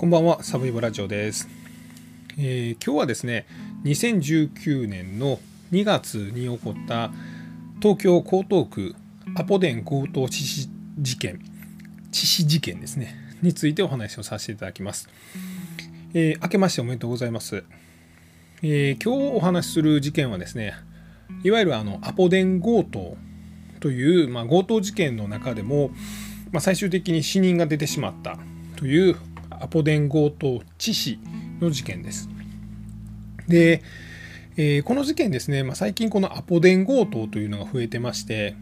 [0.00, 1.46] こんばんは、サブイボラジオです、
[2.38, 3.44] えー、今日はですね、
[3.84, 5.38] 2019年の
[5.72, 7.12] 2月に起こった
[7.82, 8.94] 東京江東区
[9.36, 11.38] アポ電強盗致死事件、
[12.10, 15.10] 致死事件ですね、についてお話をさせていただきます。
[16.14, 17.62] えー、明けましておめでとうございます。
[18.62, 20.72] えー、今日お話しする事件はですね、
[21.44, 23.18] いわゆるあのアポ電強盗
[23.80, 25.90] という、まあ、強盗事件の中でも、
[26.52, 28.38] まあ、最終的に死人が出てしまった
[28.76, 29.16] という
[29.60, 31.18] アポ電強盗致死
[31.60, 32.28] の事件です。
[33.46, 33.82] で、
[34.56, 38.56] えー、この事件ですね、まあ、最近このアポ電強盗というのが増えてまして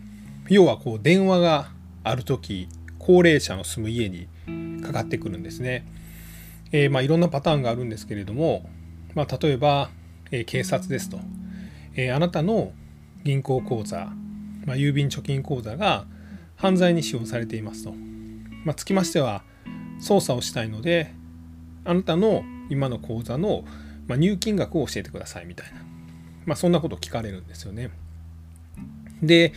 [0.48, 1.70] 要はこう電話が
[2.04, 4.28] ある時高齢者の住む家に
[4.82, 5.86] かかってくるんですね。
[6.72, 8.68] えー、まあ、いろんなパターンがあるんですけれども、
[9.14, 9.90] まあ、例えば、
[10.30, 11.18] えー、警察ですと、
[11.96, 12.72] えあなたの
[13.24, 14.12] 銀行口座、
[14.66, 16.04] ま、郵便貯金口座が
[16.56, 17.94] 犯罪に使用されていますと、
[18.64, 19.42] まつきましては
[20.00, 21.12] 操作をしたいので
[21.84, 23.64] あなたの今の口座の
[24.08, 25.80] 入金額を教えてくださいみたいな、
[26.46, 27.90] まあ、そんなことを聞かれるんですよね。
[29.22, 29.52] で、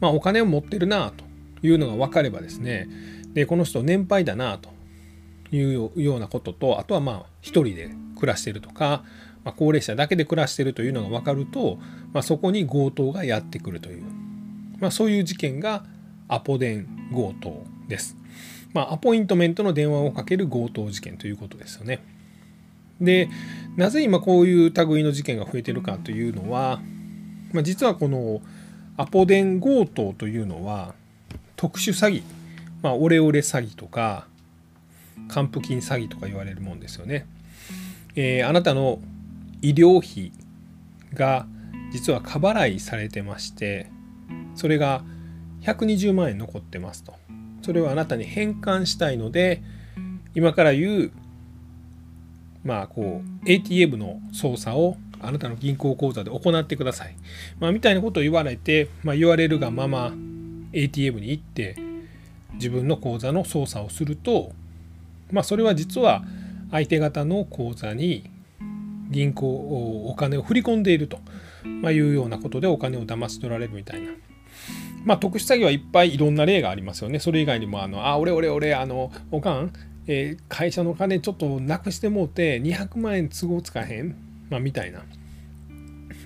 [0.00, 1.24] まあ、お金を持ってるなと
[1.66, 2.88] いうのが分かればですね
[3.32, 4.70] でこの人年配だなと
[5.54, 9.04] いうようなこととあとはまあ一人で暮らしてるとか、
[9.44, 11.78] まあ、高齢者だけで暮らしてるというのが分かると、
[12.12, 14.02] まあ、そこに強盗がやってくるという、
[14.78, 15.84] まあ、そういう事件が
[16.28, 18.16] アポ電強盗です。
[18.74, 22.04] まあ、アポイントメントの電話をかける強盗事件ということですよね。
[23.00, 23.28] で
[23.76, 26.80] なぜ今こういう類の事件が増えてるかというのは、
[27.52, 28.40] まあ、実はこの
[28.96, 30.94] アポ電強盗というのは
[31.56, 32.22] 特殊詐欺、
[32.82, 34.26] まあ、オレオレ詐欺とか
[35.28, 37.26] 還付金詐欺とか言われるもんですよね。
[38.16, 39.00] えー、あなたの
[39.60, 40.30] 医療費
[41.14, 41.46] が
[41.92, 43.90] 実は過払いされてまして
[44.54, 45.04] それが
[45.62, 47.14] 120万円残ってますと。
[47.64, 49.62] それをあなたに返還したいので
[50.34, 51.12] 今から言う
[52.62, 57.16] まあこう ATM の操作をあなたの銀行口座で行ってください、
[57.58, 60.12] まあ、みたいなことを言われて、まあ、言われるがまま
[60.74, 61.76] ATM に行って
[62.54, 64.52] 自分の口座の操作をすると、
[65.30, 66.22] まあ、それは実は
[66.70, 68.30] 相手方の口座に
[69.10, 71.20] 銀行お金を振り込んでいると、
[71.82, 74.10] まいうようなことでお金を騙し取られるみたいな。
[75.04, 77.18] まあ、特殊詐欺はいっぱいいろんな例がありますよね。
[77.18, 79.72] それ以外にも、あの、あ、俺俺俺、あの、おかん、
[80.06, 84.16] えー、会社の金ちょっとなくしてもうて、200万円都合つかへん、
[84.50, 85.02] まあ、みたいな。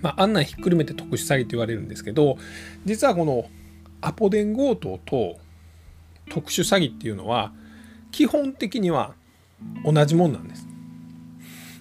[0.01, 2.39] まあ、あんなひっくるめて特殊詐欺と言われるんですけど、
[2.85, 3.47] 実はこの
[4.01, 5.39] アポ電強盗と
[6.31, 7.53] 特殊詐欺っていうのは、
[8.13, 9.15] 基本的には
[9.85, 10.67] 同じもんなんです。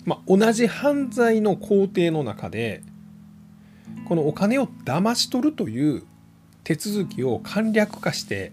[0.05, 2.81] まあ、同じ犯罪の工程の中で、
[4.05, 6.03] このお金を騙し取るという
[6.67, 8.51] 手続きを簡略化して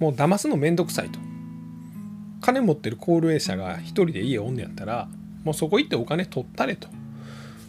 [0.00, 1.20] もう騙すのめんどくさいと
[2.40, 5.08] 金持ってる高齢者が一人で家おんねやったら
[5.44, 6.88] もうそこ行ってお金取ったれと、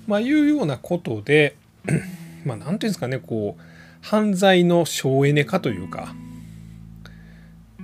[0.07, 1.57] まあ、いうようなことで
[2.43, 3.61] まあ何て言うんですかねこう
[4.01, 6.15] 犯罪の省エネ化というか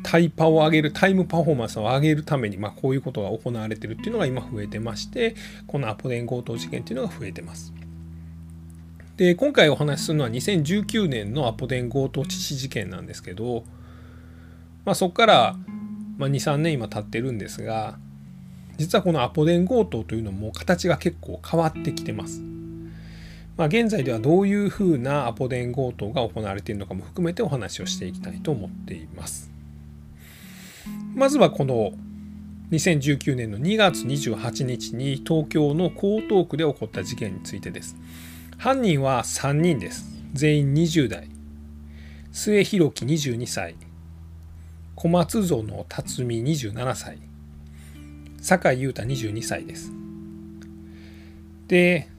[0.02, 5.36] タイパを上げるタイムパフォーマンスを上げるために、まあ、こういうことが行われてるっていうのが今増えてまして
[5.68, 7.72] このアポ電強盗事件っていうのが増えてます。
[9.18, 13.64] で今回お話しするのは2019年のアポ電強盗致死事件なんですけど、
[14.86, 15.56] まあ、そこから、
[16.18, 18.00] ま、23年今経ってるんですが
[18.78, 22.42] 実はこのアポ電強盗というのも形が結構変わってきてます。
[23.56, 29.52] まあ、現在ではどういうふうなアポ電強盗が行われているのかも含めてお話をしていきたいと思っています。
[31.14, 31.92] まずはこの
[32.72, 37.96] 2019年の2月28日に東京の江東区で起こった事件についてです。
[38.58, 40.06] 犯人は3人です。
[40.34, 41.28] 全員20代。
[42.32, 43.76] 末広樹22歳。
[44.96, 47.18] 小松園辰巳27歳。
[48.42, 49.92] 酒井優太22歳です。
[51.68, 52.10] で、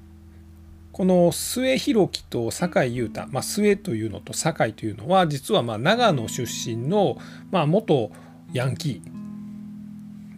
[0.93, 7.19] この末広樹と酒井優太、まあ、末というのと酒井というのは実はま長野出身の、
[7.51, 8.13] まあ、元
[8.53, 9.03] ヤンキ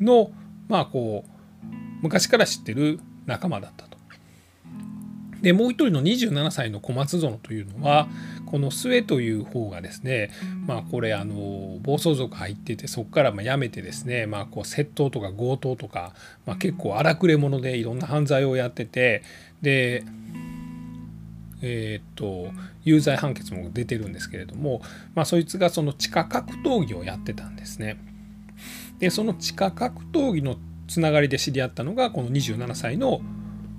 [0.00, 0.30] ーの、
[0.68, 1.66] まあ、こう
[2.00, 3.85] 昔から知ってる仲間だった。
[5.46, 8.08] でもう一人の27歳の小松園というのは
[8.46, 10.32] この末という方がですね
[10.66, 16.14] まあこれあの暴走族入っててそこからま辞めてですねまあこう窃盗とか強盗とか、
[16.46, 19.22] まあ、結構荒くれ者でいろんな犯罪をやってて
[19.62, 20.02] で
[21.62, 22.50] えー、っと
[22.82, 24.82] 有罪判決も出てるんですけれども、
[25.14, 27.98] まあ、そいつがその地下格闘技をやってたんですね。
[28.98, 30.56] でその地下格闘技の
[30.88, 33.20] つながりで知り合ったのがこの27歳の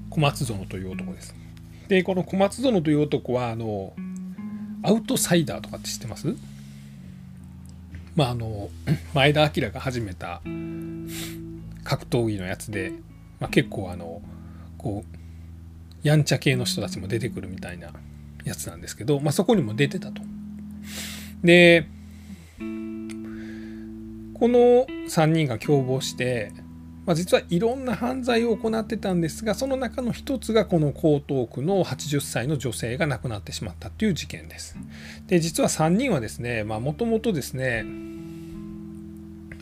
[0.10, 1.36] 小松園という男です。
[1.88, 3.94] でこの小松園という男はあの
[4.84, 6.36] アウトサイダーとかって知ってます？
[8.16, 8.70] まああの
[9.14, 10.42] 前田明が始めた
[11.84, 12.94] 格闘技のやつで、
[13.40, 14.22] まあ、結構あの
[14.78, 17.92] こうやんちゃ系の人たちも出てくるみたいな
[18.44, 20.22] やつなんですけど、まあ、そこにも出てたと。
[21.44, 21.88] で
[22.60, 26.52] この3人が共謀して、
[27.08, 34.78] まあ、実はいろんな犯罪を行ってたんですがその中の一つがこの江東区の80歳の女性が亡くなってしまったという事件です。
[35.26, 37.86] で実は3人はですねもともとですね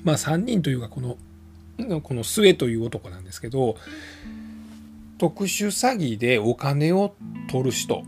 [0.03, 1.17] まあ3人というかこの
[2.01, 3.75] この末という男なんですけど
[5.19, 7.15] 特殊詐欺でお金を
[7.47, 8.03] 取る人。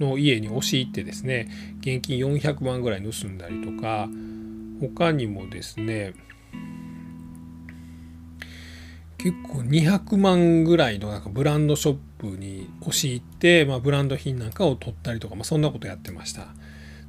[0.00, 1.48] の家に押し入ってですね
[1.80, 4.08] 現金400万ぐらい盗んだりとか
[4.80, 6.14] 他にもですね
[9.22, 16.46] 結構200万ぐらいのなんかブランドショップに押し入って、まあ、ブランド品なんかを取ったりとか、まあ、そんなことやってました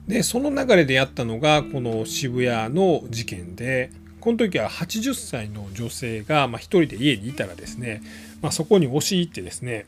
[0.08, 8.04] でその流れでやったのがこの渋谷の事件でこの時は80歳の女性が、まあ、1人で家にいたらですね、
[8.42, 9.86] まあ、そこに押し入ってですね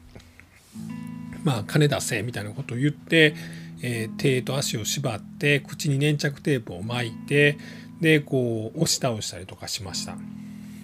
[1.43, 3.35] まあ、金出せみたいなことを言って、
[3.81, 7.57] えー、手と足を縛って口に粘着テープを巻いて
[7.99, 10.15] でこう押し倒したりとかしました。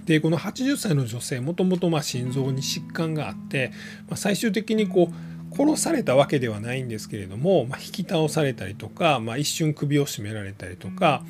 [0.09, 3.71] でこの80歳の女性もともと心臓に疾患があって、
[4.07, 11.23] まあ、最終的にこう殺されたわけではないんですけれども、まあ、引き倒されたりとか、まあ、一瞬首を絞められたりとか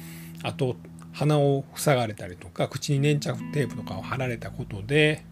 [0.44, 0.78] あと
[1.12, 5.26] 鼻を塞がれたりとか口に粘着テープとかを貼られたことで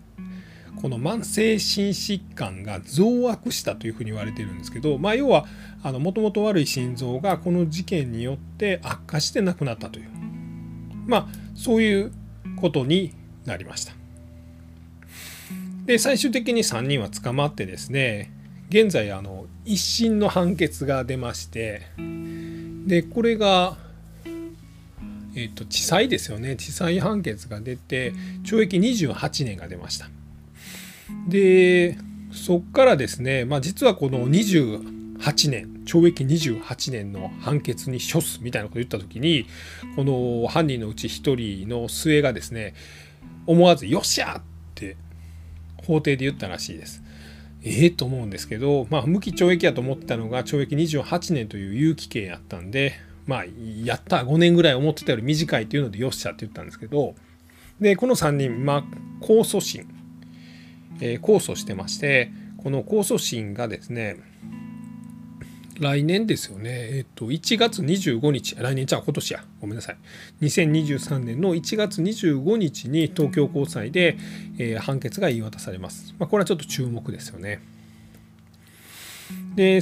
[0.82, 5.46] この慢性心疾患が増悪したというふうに言われてるんですけど、まあ、要は
[5.84, 10.10] もともと悪い心臓がこの事件によって悪化して亡くなったという。
[11.08, 12.12] まあそういう
[12.58, 13.14] ことに
[13.48, 13.94] なりました。
[15.86, 18.30] で最終的に3人は捕まってですね
[18.70, 21.84] 現在あの一審の判決が出まして
[22.86, 23.78] でこれが
[25.36, 28.12] えっと地裁ですよね地裁判決が出て
[28.44, 30.10] 懲役28年が出ました。
[31.30, 31.98] で
[32.34, 39.46] そっからですね、まあ、実はこの28年懲役28年の判決に処すみたいなことを言った時に
[39.96, 42.74] この犯人のうち1人の末がですね
[43.48, 44.42] 思わず「よっしゃ!」っ
[44.76, 44.96] て
[45.78, 47.02] 法廷で言ったらしいです。
[47.64, 52.94] ええー、と思うんですけど、まあ、無期懲役やと思ってたのが懲役28年という有期刑やったんで
[53.26, 53.46] まあ
[53.84, 57.16] やった5年ぐらい思ってたより短いっていうのでよっしゃって言ったんですけど
[57.82, 58.84] でこの3人、まあ、
[59.26, 59.88] 控訴審
[61.00, 64.18] えー、控訴してましてこの控訴審がですね
[65.80, 69.98] 来年ですよね、えっ、と、1月25日、来年じゃあ今年や、ごめんなさい。
[70.42, 74.18] 2023年の1月25日に東京高裁で、
[74.58, 76.16] えー、判決が言い渡されます。
[76.18, 77.62] まあ、これはちょっと注目ですよね。
[79.56, 79.82] で、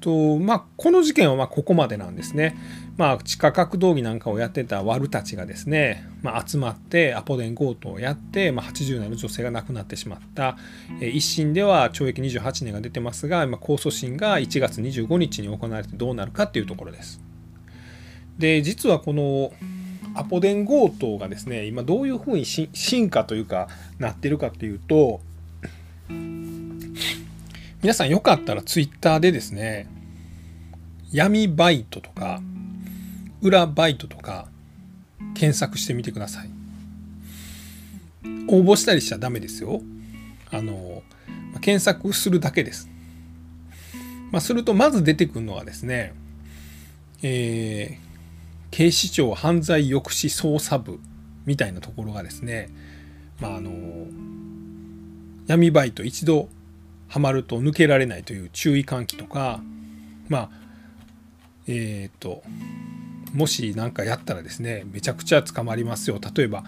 [0.00, 2.56] とまあ、この事件はまここまでなんですね。
[2.96, 10.58] まあ、地下格闘技なんかをやってたワルたちがですね、まあ、集まってアポ電強盗をやって、まあ、80代の女性が亡くなってしまった、
[11.00, 17.20] え一審では懲役28年が出てますが、まあ、控訴審が1月25日に行われてどうなるかっていうところです。
[18.38, 19.52] で実はこの
[20.14, 23.68] アポ電強盗がですね今どういうふうに進化というか
[23.98, 25.20] なってるかっていうと
[27.82, 29.88] 皆さんよかったらツイッターでですね
[31.12, 32.40] 闇バイトとか
[33.42, 34.48] 裏バイトとか
[35.34, 36.50] 検索してみてください。
[38.48, 39.82] 応募したりしちゃダメですよ。
[40.50, 41.02] あの
[41.60, 42.88] 検索するだけです、
[44.30, 46.14] まあ、するとまず出てくるのはですね
[47.24, 50.98] えー、警視庁犯罪抑止捜査部
[51.46, 52.68] みたいなところがですね
[53.40, 53.70] まああの
[55.46, 56.48] 闇バイト一度
[57.08, 59.60] ハマると抜けられないという注意喚起とか
[60.28, 60.50] まあ
[61.68, 62.42] えっ、ー、と
[63.32, 66.20] もし何かやったらですねめちゃくちゃ捕まりますよ。
[66.34, 66.64] 例えば、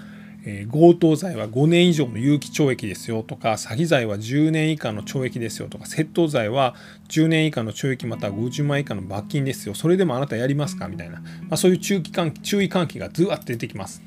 [0.46, 3.22] えー、強盗罪は5年以上の有期懲役ですよ。
[3.22, 5.68] とか詐欺罪は10年以下の懲役ですよ。
[5.68, 6.74] とか窃盗罪は
[7.08, 9.74] 10年以下の懲役または50万以下の罰金ですよ。
[9.74, 10.88] それでもあなたやりますか？
[10.88, 14.02] みたいな、まあ、そういう注意喚起注意喚起がずわっと出てきます。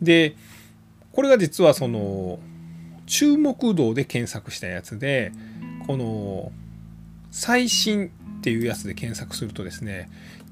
[0.00, 0.34] で
[1.12, 2.38] これが実はその
[3.06, 5.32] 注目度で検索したやつで
[5.86, 6.52] この
[7.30, 10.08] 最新っていうやつで検索するとですね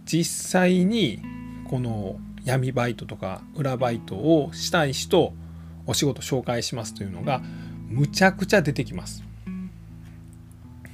[0.06, 1.20] 実際に
[1.68, 5.34] この闇バイトとか裏バイトをしたい人
[5.86, 7.42] お仕事紹介しますというのが
[7.88, 9.24] むちゃくちゃ出てきます。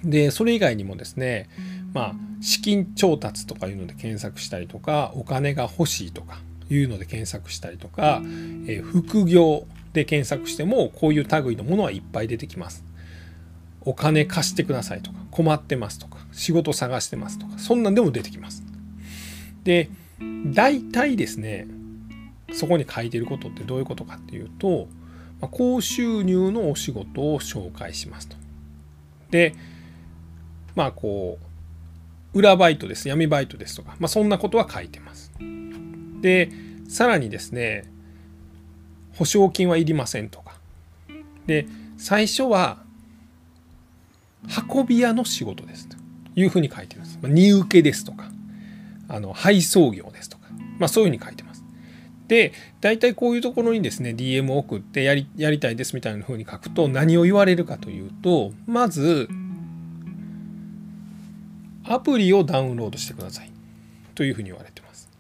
[0.03, 1.49] でそれ以外にもですね
[1.93, 6.41] まあ資金調達とかいうので検索したりとかお金が欲しいとか
[6.71, 8.23] いうので検索したりとか、
[8.67, 12.85] え副業で検索してもこういう類のものはいっぱい出てきます。
[13.83, 18.72] お金貸してくださいとか困ってますとか仕事探してますとかそんなんでも出てきます。
[19.65, 19.91] で
[20.47, 21.67] 大体ですね
[22.53, 24.89] そこに書いてることってどういうことかっていうと、
[25.41, 28.37] ま、高収入のお仕事を紹介しますと。
[29.31, 29.55] で
[30.75, 31.39] まあこ
[32.35, 35.33] う裏バイトです闇バイトですとか、まあ、そんなことは書いてます。
[36.21, 36.51] で
[36.89, 37.85] さらにですね
[39.15, 40.55] 保証金はいりませんとか
[41.47, 41.67] で
[41.97, 42.79] 最初は
[44.69, 45.97] 運び屋の仕事ですと
[46.35, 47.19] いうふうに書いてるんです。
[47.23, 48.32] ま、荷受けですとか
[49.09, 51.65] あの配送業ですとか、まあ、そういうふうに書いてます。
[52.29, 59.29] で大体こういうところにですね DM を送ってやりやりたいですみたいなふうに書くと何を言われるかというとまず
[61.85, 63.51] アプリをダウンロードしてください
[64.15, 65.11] というふうに言われてます。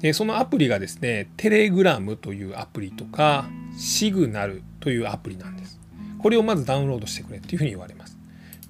[0.00, 3.46] でそのアプリがですねテレグラムというアプリとか
[3.78, 5.80] シグナルというアプリなんです。
[6.18, 8.18] これをまずダウンロードしてくれっていうふうに言われます。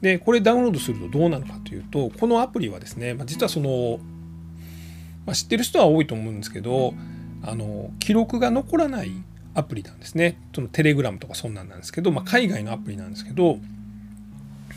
[0.01, 3.99] でこれダウンロードするとどうなるかというとこのアプリはですねま実はその
[5.27, 6.95] まあ、知ってる人は多いと思うんですけど
[7.43, 9.13] あの記録が残らない
[9.55, 10.37] アプリなんですね。
[10.55, 13.59] そのテレグラムとかそんなんなんですけど、まあ、海外のアプリなんですけど、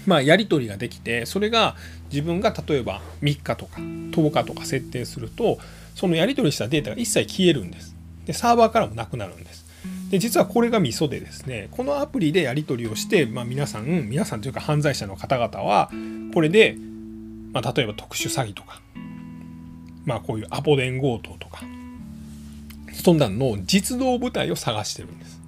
[0.06, 1.76] まあ、やり取りができてそれが
[2.12, 5.58] 自分が例えば3日とか10日とか設定すると
[5.96, 7.96] そのやり取りしたデータが一切消えるんです。
[8.26, 9.66] でサーバーからもなくなるんです。
[10.10, 15.90] で実はこれがミソでですねこのアプリでやり取りをして、まあ、皆さん皆さんというか犯罪者の方々は
[16.34, 16.78] これで、
[17.52, 18.82] まあ、例えば特殊詐欺とか
[20.08, 21.62] まあこういうアポ電強盗とか
[22.94, 25.40] そんなんの実動部隊を探してるんです。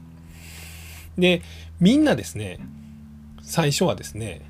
[1.18, 1.42] で
[1.80, 2.60] みんなですね
[3.42, 4.42] 最初はですね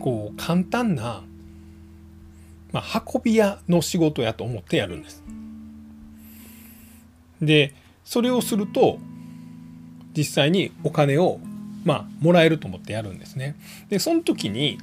[0.00, 1.24] こう簡単な、
[2.72, 5.22] まあ、運び屋の仕事やと思ってやるんです。
[7.42, 8.98] でそれをすると
[10.16, 11.38] 実際にお金を
[11.84, 13.56] まあもらえると思ってやるんですね。
[13.90, 14.78] でその時に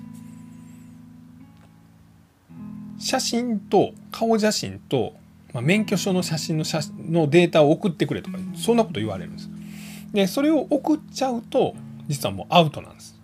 [3.04, 5.14] 写真と顔写真と、
[5.54, 9.50] まあ、免許証の写真の写のデータを送ってくれとかそんなこと言われるんです。
[10.14, 11.76] でそれを送っちゃうと
[12.08, 13.20] 実はもうアウトなんです。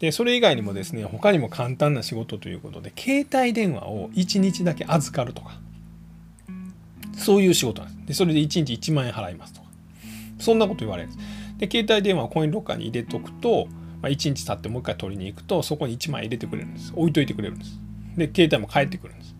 [0.00, 5.60] でそれ以外にもですね他にも簡単な仕事ということで携帯電話を1日だけ預かるとか
[7.16, 8.06] そういう仕事なんです。
[8.08, 9.68] でそれで1日1万円払いますとか
[10.40, 11.26] そんなこと言われるんです。
[11.58, 13.68] で携帯電話をコインロッカーに入れとくと、
[14.00, 16.92] まあ、1日経ってもう一回取りに行くとそこに1万円入れてくれるんです。
[16.96, 17.91] 置いといてくれるんです。
[18.16, 19.34] で携帯も返ってくるんです。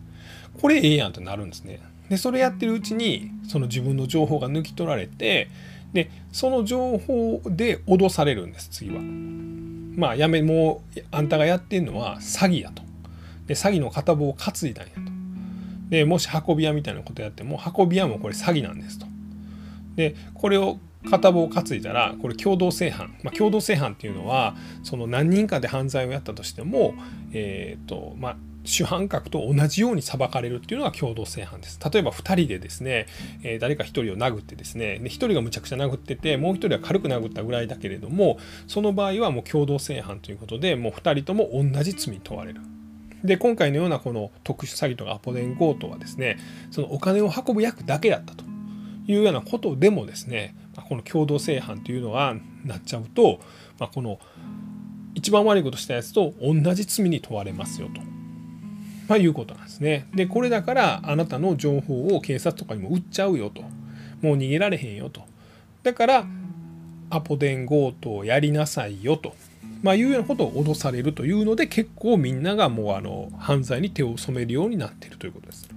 [0.61, 1.79] これええやんってなるんですね。
[2.09, 5.49] でそれやってるうちにその自分の情報が抜き取られて
[5.93, 9.01] でその情報で脅されるんです次は。
[9.01, 12.83] まあやめもうあんたがやってんのは詐欺やと。
[13.47, 15.01] で詐欺の片棒を担いだんやと。
[15.89, 19.05] でもし運び屋みたいなことやっても運び屋もこれ詐欺なんですと。
[19.95, 26.95] でこれを片棒を担いだらこれ共同正犯、まあ、共同正犯っていうのはその何人かで犯罪をやったとしても
[27.33, 31.79] えっ、ー、とまあ主犯格と同じように裁かれるっていうのが共同正犯です。
[31.91, 33.07] 例えば2人でですね、
[33.43, 42.61] えー、誰か1人を殴ってですね、で1人がむちゃくちゃ殴ってて、もう1人は軽く殴ったぐらいだけれども、その場合はもう共同正犯ということで、もう2人とも同じ罪に問われる。
[43.23, 46.37] で、今回のようなこの特殊詐欺とかアポ電強盗はですね、
[46.71, 48.43] そのお金を運ぶ役だけだったと
[49.07, 50.55] いうようなことでもですね、
[50.89, 53.39] この共同正犯というのはなっちゃうと、
[53.79, 54.19] まあ、この
[55.15, 58.12] 一番悪いことしたやつと同じ罪に問われますよと。
[59.07, 60.07] まあ、いうことなんですね。
[60.13, 63.61] でこれだからあなたの情報を警察とかにも売っちゃうよと
[64.21, 65.21] もう逃げられへんよと
[65.83, 66.25] だから
[67.09, 69.35] アポ電強盗やりなさいよと、
[69.81, 75.69] まあ、いうようなことを脅されるというので結構みんながもうあの犯罪に手を染めるようになっているということです。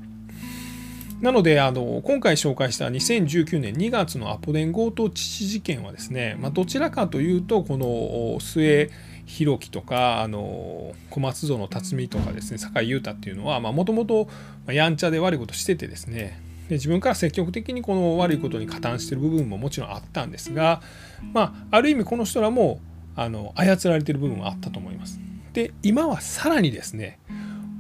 [1.21, 8.91] なのであの今回紹介した2019年2月のアポ電強盗致死事件はですね、まあ、どちらかというとこの末
[9.27, 14.29] 弘樹とかあの小松園辰巳とかですね酒井優太っていうのはもともと
[14.69, 20.81] やんちゃで悪いことしててですねで自分から積極的にこの悪いことに加担してる部分ももちろんあったんですが、
[21.33, 22.81] まあ、ある意味この人らも
[23.15, 25.21] あの操られてる部分はあったと思います。
[25.53, 27.19] で今はさらにですね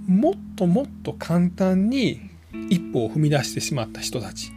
[0.07, 2.21] もっともっと簡単に
[2.71, 4.51] 一歩を踏み出してしまった人たち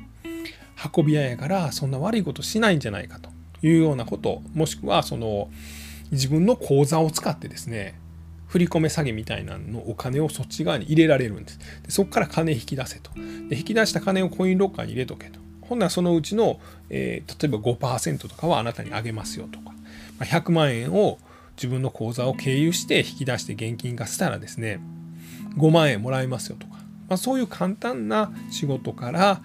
[0.96, 3.30] 運び屋やからそんな悪いことしないんじゃないかと
[3.62, 5.50] いうようなこともしくはその
[6.12, 8.00] 自分の口座を使ってですね
[8.48, 11.60] 振り込め詐欺みたいなのお金をそっち側に入れられるんです。
[11.84, 13.12] でそこから金引き出せと。
[13.48, 15.40] で引き出した金をコインロッカーに入れとけと。
[15.62, 19.72] ほんならそのうちの、えー、例えば5%とかはあなたにあげますよとか、
[20.18, 21.20] ま、100万円を
[21.58, 24.80] 自分の口座を経由して引き出して現金化したらですね
[25.58, 29.42] 5万円もらえますよとか、まあ、そういう簡単な仕事から、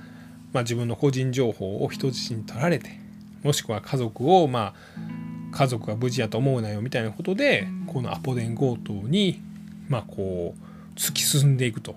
[0.54, 2.98] まあ、自分の個人情報を人質に取られて
[3.42, 5.23] もしくは家族をまあ
[5.54, 9.40] 家族が無事やと思うなよみたいなことでこのアポ電強盗に
[9.88, 11.94] まあこう突き進んでいくと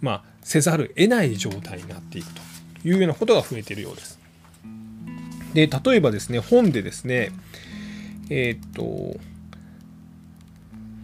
[0.00, 2.40] まあせざる得ない状態になっていくと
[2.84, 4.18] いうようなことが増えているようです。
[5.54, 7.30] で例えばですね本でですね
[8.28, 9.16] えっ、と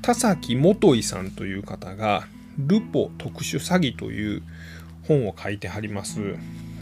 [0.02, 4.42] 田崎元井さんという方が「ルポ特殊詐欺」という
[5.08, 6.20] 本を書いてはります。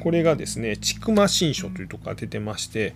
[0.03, 2.93] これがですね、ちくま新書というところが出てまして、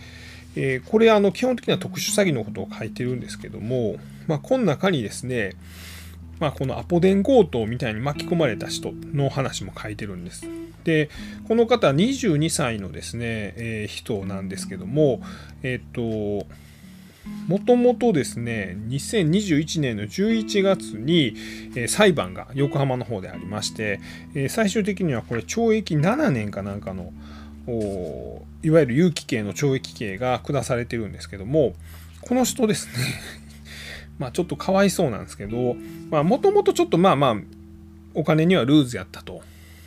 [0.57, 3.97] えー、これあの基本的には特殊詐欺のことを書いてるんですけども、
[4.27, 5.53] まあ、この中にですね、
[6.41, 10.47] まあ、このアポ電強盗みたいに巻き込まれた人の話も書いてるんです。
[10.85, 11.11] で
[11.49, 15.21] この方22歳のですね、えー、人なんですけども
[15.63, 16.47] えっ、と
[17.49, 21.35] もともとですね、2021年の11月に、
[21.75, 24.01] えー、裁判が横浜の方でありまして、
[24.35, 27.13] え、最終的にはこれ懲役7年かなんかの
[27.69, 31.75] いわゆる有期刑の懲役刑が下されてるんですけども
[32.21, 32.93] この人ですね
[34.19, 35.77] まあちょっとかわいそうなんですけど
[36.11, 37.37] もともとちょっとまあまあ
[38.15, 39.43] お金にはルーズやったと。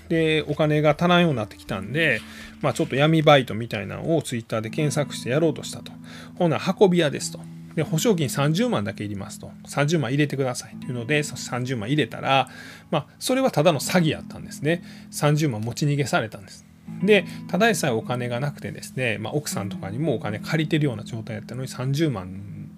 [0.09, 2.19] でお金が足らんようになってきたんで、
[2.61, 5.91] まあ、ちょっと闇バイトみたいなのをツイッターで検索してやろうとしたと。
[6.33, 7.39] ほんなら運び屋ですと。
[7.75, 9.51] で保証金30万だけいりますと。
[9.67, 12.49] 30万入れてくださいというので30万入れたら、
[12.89, 14.83] まあ、それはただの詐欺やったんですね。
[15.11, 16.65] 30万持ち逃げされたんです。
[17.03, 22.69] でただでさえお金がなくてですね、まあ、奥さんとかにもお金借りてるような状態だったのに30万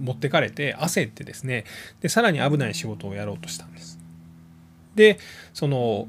[0.00, 1.64] 持ってかれて焦ってですね
[2.00, 3.98] でさらに危ない仕事をやろうとしたんです。
[4.94, 5.18] で
[5.54, 6.08] その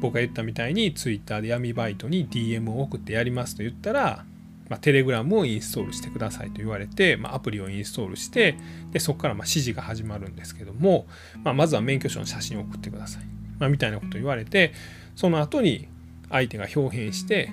[0.00, 4.24] 僕が言ったみたいに Twitter で闇バイトに DM を送ってやりますと言ったら、
[4.70, 8.56] まあ、テレグラムをインストールしてくださいと言われて、まあ、アプリをインストールして
[8.92, 11.06] でそこからま指示が始まるんですけども、
[11.44, 13.22] まあ、まずは免許証の写真を送ってください、
[13.58, 14.72] まみたいなことを言われて
[15.16, 15.88] その後に
[16.30, 17.50] 相手が表変して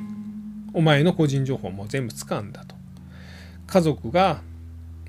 [0.74, 2.76] お前の個人情報も全部掴んだと。
[3.66, 4.42] 家族が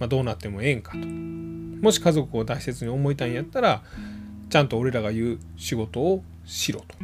[0.09, 0.99] どうなってもええんかと。
[0.99, 3.83] もし家族を大切に思いたいんやったら
[4.51, 6.97] ちゃんと俺らが言う仕事をしろと。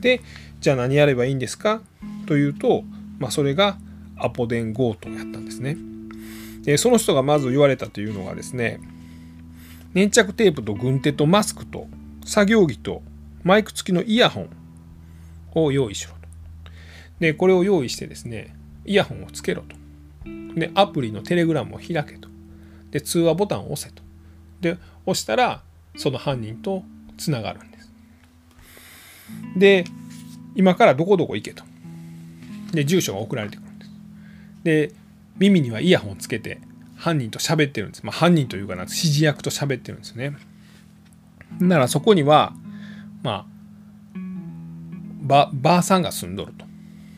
[0.00, 0.20] で
[0.60, 1.82] じゃあ何やればいいんですか？
[2.26, 2.84] というと、
[3.18, 3.78] まあ、それが
[4.16, 5.76] アポ電強盗やったんですね。
[6.62, 8.80] でその人がまず言われたというのがですね
[9.94, 11.86] 粘着テープと軍手とマスクと
[12.24, 13.02] 作業着と
[13.44, 14.48] マイク付きのイヤホン
[15.62, 16.16] を用意しろと。
[17.18, 19.76] で、これを用意してですね、イヤホンをつけろと。
[20.58, 22.28] で、アプリのテレグラムを開けと。
[22.90, 24.02] で、通話ボタンを押せと。
[24.60, 25.62] で、押したら、
[25.96, 26.84] その犯人と
[27.16, 27.90] つながるんです。
[29.56, 29.84] で、
[30.54, 31.64] 今からどこどこ行けと。
[32.72, 33.90] で、住所が送られてくるんです。
[34.62, 34.92] で、
[35.38, 36.60] 耳にはイヤホンつけて、
[36.96, 38.04] 犯人と喋ってるんです。
[38.04, 40.36] まあ、犯人というかな、指示役と喋ってるんですよね。
[41.60, 42.54] ならそこには、
[43.22, 43.55] まあ、
[45.26, 46.64] ばばあさんが住んどると。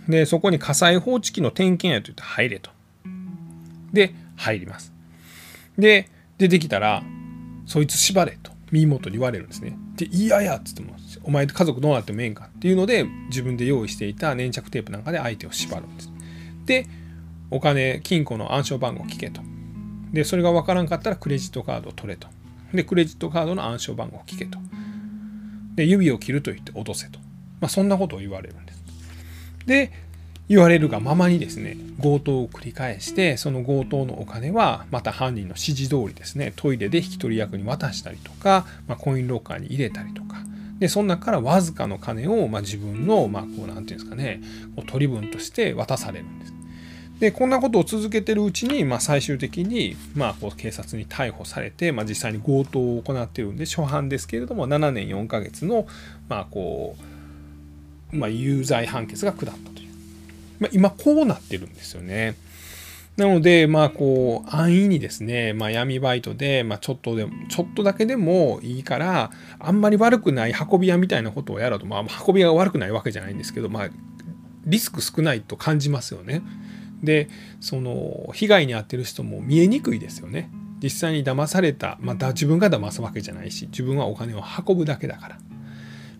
[0.08, 2.70] でそこに火災報知器の点検やと言って入れと。
[3.92, 4.92] で入ります。
[5.76, 7.02] で出てきたら
[7.66, 9.76] そいつ縛れと耳元に言われるんですね。
[9.96, 10.94] で「いやや」っつっても
[11.24, 16.10] 「お前と家族どうなってもええんか」っていうので自分で用意していた粘着テープなんかで相手を縛るんです。
[16.64, 16.86] で
[17.50, 19.42] お金金庫の暗証番号聞けと。
[20.12, 22.28] でそれが分からんかったらクレジットカードを取れと。
[22.72, 24.58] でクレジットカードの暗証番号を聞けと。
[25.74, 27.20] で指を切ると言って脅せと。
[27.60, 28.82] まあ、そんなことを言われるんです。
[29.66, 29.92] で
[30.48, 40.38] 言われるがままにですね強盗を繰り返してその強盗のお金はまた犯人の指示通りですねトイレで引き取り役に渡したりとか、まあ、コインロッカーに入れたりとか
[40.78, 44.40] でその中からわずかの金を、まあ、自分のまあこう何て言うんですかね
[44.74, 46.54] こう取り分として渡されるんです。
[47.20, 55.88] でこんなことを続けてるうちに、まあ、最終的に、まあ、こう警察に逮捕されて、まあ、実際に強盗を行っているんで初犯ですけれども7年4ヶ月の、
[56.28, 57.17] まあ、こう
[58.12, 59.88] まあ、有罪判決が下ったという、
[60.60, 62.36] まあ、今こうなってるんですよね。
[63.18, 73.88] なので、まあ、こう、安易にですね、まあ、闇バイトで、まあ、ちょっとでも、ちょっとだけでもいいから、あんまり悪くない運び屋みたいなことをやろうと、まあ、運び屋が悪くないわけじゃないんですけど、まあ、
[74.66, 76.42] リスク少ないと感じますよね。
[77.02, 77.28] で、
[77.60, 80.48] その、被害に遭ってる人も見えにくいですよね。
[80.80, 85.38] 実際に騙された、まあ、自分が騙すわけじゃないし、自分はお金を運ぶだけだから。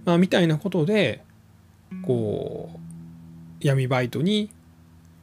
[0.04, 1.22] まあ、みたいなことで、
[2.04, 2.78] こう、
[3.60, 4.50] 闇バイトに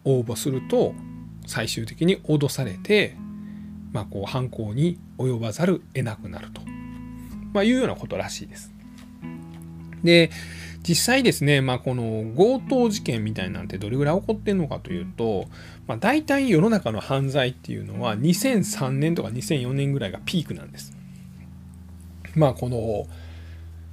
[0.04, 0.93] 応募すると、
[1.47, 3.15] 最終的に脅されて、
[3.95, 6.62] まあ、こう犯行に及ばざる得なくなると、
[7.54, 8.73] まあ、いうようなことらしいです。
[10.04, 10.30] で
[10.88, 15.45] 実際ですね、まあ、この強盗事件みたいなんてどれぐらい起こってんのかというと、
[15.88, 20.95] まあ、大体世の中の犯罪っていうのは2003年とか2004年ぐらいがピークなんです。
[22.36, 23.08] まあこの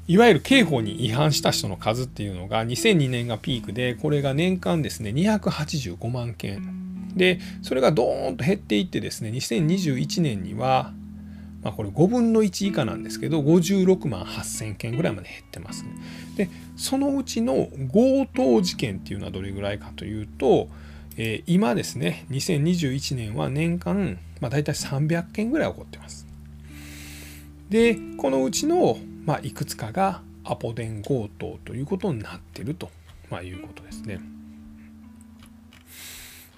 [0.09, 6.83] いわゆる刑法に違反した人の数っていうのが2002年がピークでこれが年間ですね285万件
[7.17, 10.93] でそれがドーンと減っていってですね2021年には
[11.63, 15.85] まあこれ5分の1以下なんですけど56万8000件ぐらいまで減ってます。
[16.37, 20.69] でそのうちの強盗事件っていうのはどれぐらいかというと、
[21.17, 26.27] えー、今ですね2021年は年間、まあ、大体300件ぐらい起こってます。
[27.69, 32.91] でこのうちの、まあ、いくつかがアポ電強盗ということになってると、
[33.31, 34.21] まあ、いうことですね。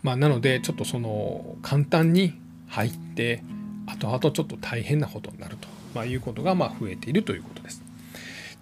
[0.02, 2.34] まあ、なのでちょっとその簡単に
[2.68, 3.42] 入って
[3.86, 7.82] 後々ちょっと大変なことになると、まあ、いうことがま増えているということです。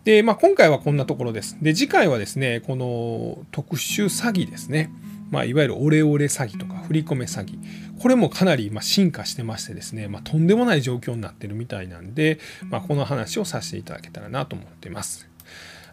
[0.05, 1.57] で、まあ、今回はこんなところです。
[1.63, 4.91] で、次回はですね、この特殊詐欺ですね。
[5.33, 7.59] まあ、いわゆるオレオレ詐欺とか振り込め詐欺。
[7.99, 15.27] これもかなりま進化してましてですね、まあ、とんでもない状況になってるみたいなんで、まあ、この話をさせていただけたらなと思っています。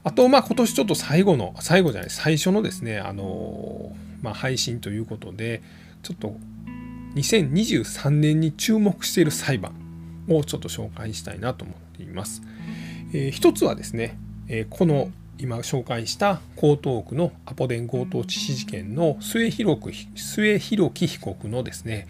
[0.04, 5.62] あと、まあ、今年ちょっと最後の、最後じゃない、最初のですね、あのまあ、配信ということで
[6.04, 6.36] ちょっと
[7.15, 9.73] 2023年に注目している裁判
[10.28, 12.41] をちょっと紹介したいなと思っています。
[13.13, 14.17] えー、一つはですね、
[14.49, 22.08] えー、この今紹介した江東区のアポ電強盗致死事件の末広く末広樹被告のですね、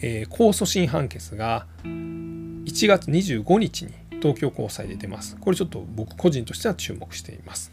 [0.00, 5.36] えー、控訴審判決が1月25日に東京高裁で出ます。
[5.36, 7.72] これちょっと僕個人としては注目しています。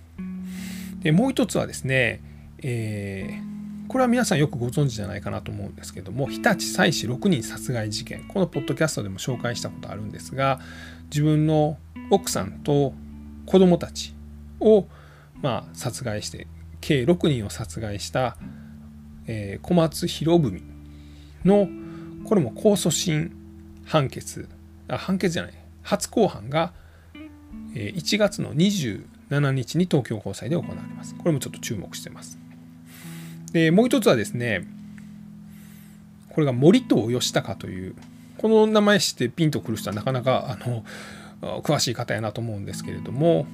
[1.00, 2.22] でもう一つはですね、
[2.62, 10.60] えーこれは皆さんよくご存知じゃないかなと思うんですけども日立妻子6人殺害事件このポッドキャストでも紹介したことあるんですが
[11.10, 11.78] 自分の
[12.12, 12.94] 奥さんと
[13.46, 14.14] 子供たち
[14.60, 14.88] を
[15.42, 16.48] まあ殺害して
[16.82, 18.38] 計6人を殺害した、
[19.28, 20.62] えー、小松博文
[21.46, 21.68] の
[22.26, 23.32] これも控訴審
[23.90, 24.48] 判決
[24.88, 26.74] あ判決じゃない初公判が
[27.74, 31.16] 1月の27日に東京高裁で行われます。
[31.16, 32.38] これもちょっと注目してます。
[33.52, 34.68] でもう一つはですね
[36.30, 37.96] これが森藤義孝という
[38.38, 40.84] この名前してピンとくる人はなかなかあの
[41.62, 43.46] 詳しい方やなと思うんですけれども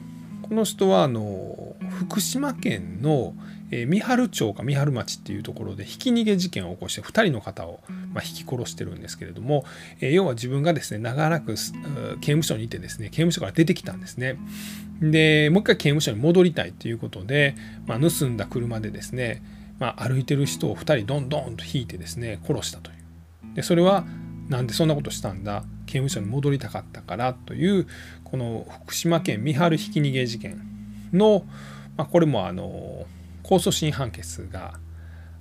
[0.53, 3.33] の人はあの福島県の
[3.71, 7.79] 三春町か三春町っていうところでひき逃げ事件を起こして2人の方を、
[8.13, 9.65] まあ、引き殺してるんですけれども
[9.99, 14.37] 要は自分がですね長らく刑務所にいてですね刑務所から出てきたんですね。
[15.01, 17.55] でもう一回刑務所に戻りたいということで、
[17.87, 19.41] まあ、盗んだ車でですね
[19.79, 23.55] まあ、歩いてる人を2人どんどんと引いてですね殺したという。
[23.55, 24.05] でそれは
[24.53, 25.63] なんでそんなことしたんだ。
[25.87, 27.87] 刑務所に戻りたかったからという
[28.23, 30.61] この福島県三春ひき逃げ事件
[31.11, 31.43] の、
[31.97, 33.07] まあ、これもあの
[33.41, 34.75] 控訴審判決が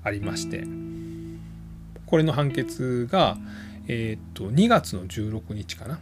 [0.02, 0.64] ありまして
[2.06, 3.36] これの判決が、
[3.86, 6.00] えー、と2月の16日かな。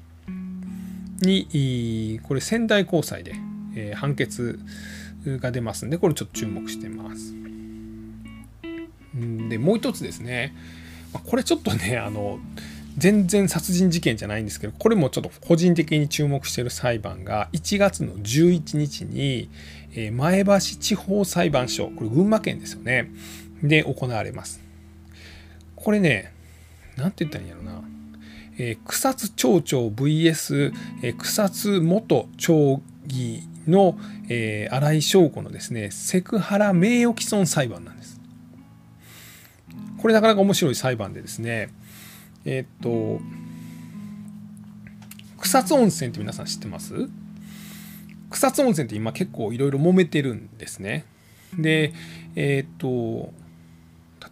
[1.22, 3.34] にこれ仙台高裁で、
[3.76, 4.58] え判決
[5.26, 7.34] が出ますんでこれちょっと注目してます。
[9.48, 10.54] でもう一つですね。
[11.12, 12.38] これちょっとねあの
[12.98, 19.48] 全然殺人事件じゃないんですけどこれもちょっと個人的に注目している裁判が1月の11日に
[20.12, 23.10] 前橋地方裁判所これ群馬県ですよね。
[23.62, 24.60] で行われます。
[25.76, 26.32] これね
[26.96, 27.82] 何て言ったらいいんやろな、
[28.58, 30.72] え、草津町長 VS、
[31.02, 33.98] え、草津元町議の、
[34.28, 38.20] えー、新井翔子のですねセクハラ名誉毀損裁判なんです。
[39.98, 41.68] これなかなか面白い裁判でですね
[42.44, 43.20] えっと
[45.38, 47.08] 草津温泉って皆さん知ってます？
[48.30, 51.04] 草津温泉って今結構いろいろ揉めてるんですね。
[51.58, 51.92] で
[52.36, 53.32] えっと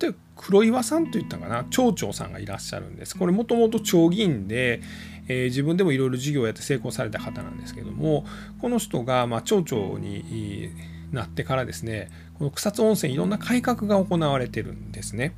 [0.00, 1.64] 例えば黒岩さんといったかな？
[1.64, 3.16] 町長さんがいらっしゃるんです。
[3.16, 4.80] これもともと町議員で、
[5.26, 8.24] えー、自分でもいろいろ事業をやって成功された方なんですけども
[8.60, 10.70] この人が、まあ、町長に
[11.10, 15.34] なってからですねこの草津温泉いろんな改革が行われてるんですね。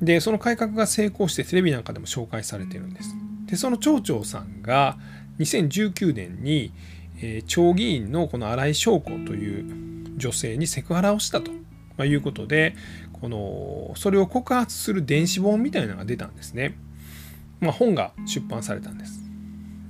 [0.00, 3.14] でその改革が成功してテレビなんかでも紹介されてるんです。
[3.46, 4.96] でその町長さんが
[5.38, 6.72] 2019年に、
[7.20, 11.58] えー、町議員のこの新井翔子という女性にセクハラをしたと、ま
[11.98, 12.74] あ、いうことで
[13.12, 16.76] このそれを告発する電子本みたいなのが出たんですね、
[17.60, 19.20] まあ、本が出版されたんです。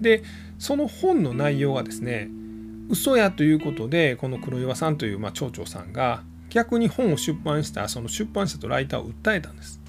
[0.00, 0.22] で
[0.58, 2.28] その本の内容がですね
[2.88, 9.79] 嘘やということでこの黒岩さんというまあ町長さんが逆に本を出版したその出版社とライターを訴えたんです。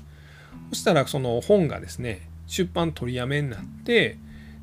[0.71, 4.17] そしたらその本がですね出版取りやめになって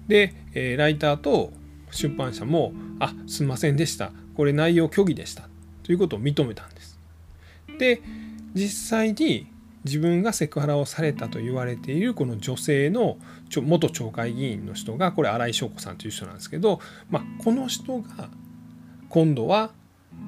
[0.09, 1.53] で、え、ライターと
[1.91, 4.13] 出版社も「あすいませんでした。
[4.35, 5.49] これ内容虚偽でした」
[5.85, 6.99] ということを認めたんです。
[7.79, 8.01] で
[8.55, 9.47] 実際に
[9.85, 13.19] 自分がセクハラをされたと言われているこの女性の
[13.63, 18.29] 元町会議員の人がこれ新井翔子さんという人なんですけど、まあ、この人が
[19.09, 19.73] 今度は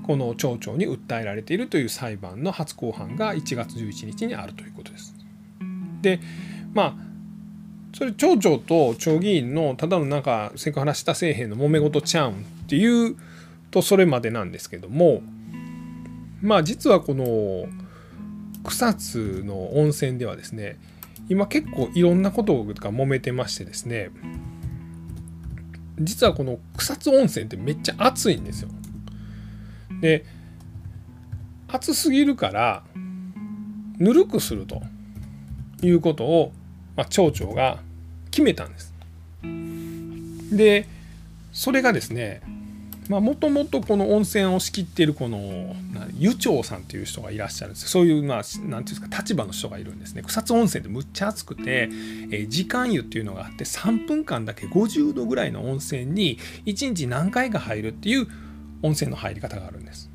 [0.07, 5.20] この町長に訴えられているという裁判の初公判が1月11日にあるということです。
[6.03, 6.21] で
[6.73, 6.95] まあ
[7.93, 12.37] それ町長と町議員のただのなんかセクハラしたせえへんの揉め事ちゃうんっ
[12.69, 13.17] ていう
[13.71, 15.23] とそれまでなんですけども
[16.41, 17.67] まあ実はこの
[18.65, 20.79] 草津の温泉ではですね
[21.29, 24.11] 今結構いろんなことが揉めてましてですね
[25.99, 28.71] 実はこの草津温泉ってめっちゃ暑いんですよ。
[30.01, 30.25] で
[31.69, 32.83] 暑すぎるから
[33.99, 34.83] ぬるくすると
[35.83, 36.53] いうことを、
[36.97, 37.79] まあ、町長が
[38.31, 38.95] 決めたんです。
[40.53, 40.87] で
[41.53, 42.43] それがですね
[43.09, 45.75] もともとこの温泉を仕切っているこの
[46.17, 47.89] 湯長さんという人がいらっしゃるんです。
[47.89, 50.23] そういうまあ何て言うんですか立場の人がいるんですね。
[50.25, 51.89] 草津温泉ってむっちゃ暑くて、
[52.31, 58.29] えー、時間湯っていうのがあって3分間だけ50度ぐらいの温泉に1日何回か入るっていう
[58.83, 60.10] 温泉の入り方があるんです。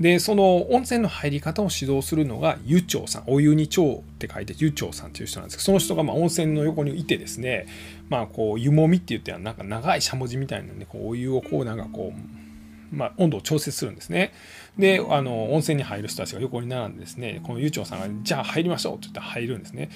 [0.00, 7.66] でその温泉の入り方を指導するのが湯長さんお湯に長って書いて湯長さんという人なんですけどその人がま温泉の横にいてですね
[8.10, 14.34] まあこう湯もみって言ってなんか長いしゃもじみたいなんでこうお湯をこうなんかこう、まあ、温度を調節するんですね。
[14.78, 19.88] であの温泉に入る人たちが横に並んでですねこの湯長さんが「じゃあ入りましょう」って言って入るんですね。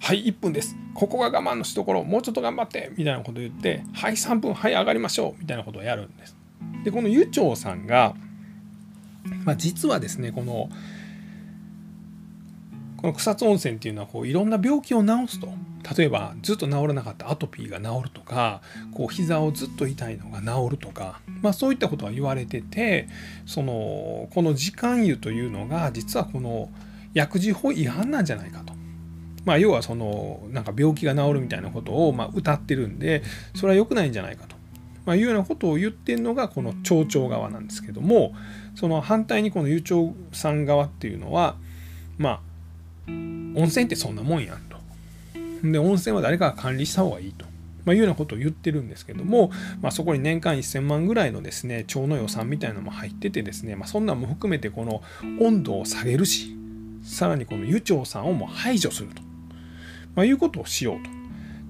[0.00, 0.76] はい1分です。
[0.94, 6.36] ここが我慢のしところもうちょっと頑張ってみたいなことを言ってはい3分はい上がりましょうみたいなことをやるんです。
[6.84, 8.14] でこの湯長さんが
[9.44, 10.68] まあ、実はですねこの
[12.96, 15.48] この草津温泉っていうのはこういろんな病気を治すと。
[15.96, 18.60] 例えばずっと治らなかったアトピーが治るとか
[18.92, 23.08] こう膝をずっと痛いのが治るとか、まあ、そういったことは言われてて
[23.46, 26.68] そのこの時間湯というのが実はこの
[27.14, 28.72] 薬事法違反なんじゃないかと。
[29.44, 33.22] まあ、要はそのなんか病気が治るみたいなことをまあ歌ってるんで
[33.54, 34.56] それは良くないんじゃないかと、
[35.06, 38.34] まあ、いうようなことを言ってるのがこの町長側なんですけども
[38.78, 41.56] その反対にこの悠長さん側っていうのは
[42.16, 42.40] まあ
[43.08, 44.78] 温泉ってそんなもんやんと。
[45.64, 47.44] で温泉は誰かが管理した方がいいと。
[47.84, 55.02] まあ、いうようなことを言ってるんですけども、まあ、そこに年間1000万ぐらいのですね町の予算みたいなのも入っててですね、まあ、そんなんも含めてこの
[55.40, 56.54] 温度を下げるし
[57.02, 59.22] さらにこの湯長さんをも排除すると、
[60.14, 61.17] まあ、いうことをしようと。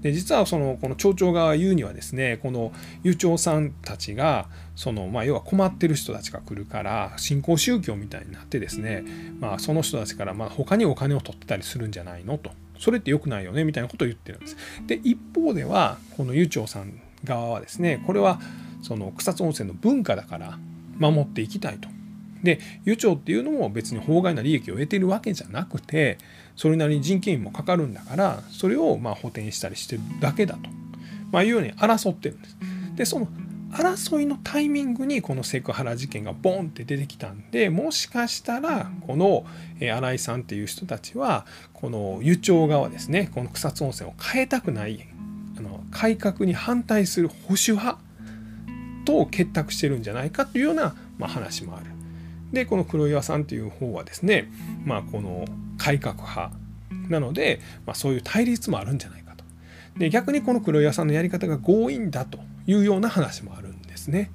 [0.03, 9.05] で実はそのこの町長が言うにはですねこの湯長さんたちがその、まあ、要は困ってる人たちが来るから新興宗教みたいになってですね、
[9.41, 12.39] まあ、その人たちからまあ他にお金を取ってたりするんじゃないの？
[12.39, 13.65] とそれって良くないよね？
[13.65, 14.57] みたいなことを言ってるんです。
[14.87, 18.41] で一方ではこの湯長さん側はですねこれは
[18.83, 20.59] その草津温泉の文化だから
[20.97, 21.89] 守っていきたいと。
[22.45, 26.19] で湯長っていうのも別に法外な利益を得てるわけじゃなくて
[26.59, 30.69] それなりに人件費もかかるんだからそれをま補填したりしてるだけだと、
[31.31, 32.57] まあ、いうように争ってるんです。
[32.97, 33.29] でその
[33.71, 39.45] 争いのタイミングにこのセクハラ事件がボンって出てきたんでもしかしたらこの
[39.79, 45.07] 新井さんっていう人たちはこの湯町側ですねこの草津温泉を変えたくない
[45.59, 47.99] あの改革に反対する保守派
[49.05, 51.87] と結託してるんじゃないかというような、ま、話もある。
[52.53, 54.51] でこの黒岩さんっていう方はですね、
[54.85, 55.45] まあ、この
[55.89, 56.51] 改革派
[57.09, 59.45] なので、まあ、そういう対立もあるんじゃないかと。
[59.99, 64.31] で逆にこの黒岩さんのやり方が強引だというような話もあるんですね。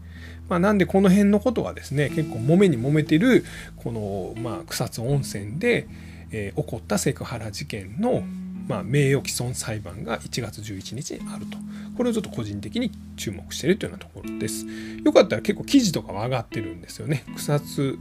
[0.49, 3.45] まあ、なんでこの辺のことはですね結構揉めに揉めてる
[3.77, 5.87] この、まあ、草津温泉で、
[6.31, 8.23] えー、起こったセクハラ事件の、
[8.67, 11.57] まあ、名誉毀損裁判が1月11日にあると。
[11.97, 14.65] これをちょっと個人的に注目しているというようなところです。
[15.03, 17.23] よかったら結構記事とかは上がってるんですよね。
[17.35, 17.99] 草津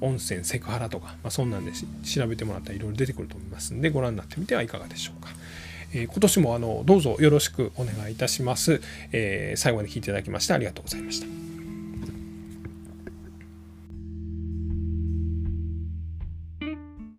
[0.00, 5.30] 温泉セクハラとか、まあ、そんなんで調べてもらったらいろいろ出てくると思いますんでご覧になってみてはいかがでしょうか。
[5.94, 8.80] え今年もあのどうぞよろしくお願いいたします、
[9.12, 11.51] えー、最後まで聞いていただきましてありがとうございました。